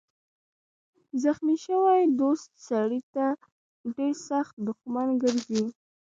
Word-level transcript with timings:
زخمي 1.23 1.55
شوی 1.65 2.01
دوست 2.21 2.49
سړی 2.67 3.01
ته 3.13 3.25
ډېر 3.95 4.13
سخت 4.29 4.53
دښمن 4.67 5.09
ګرځي. 5.23 5.63